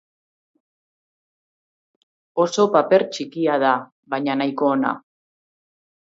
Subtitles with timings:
[2.43, 3.73] Oso paper txikia da,
[4.15, 4.95] baina nahiko ona.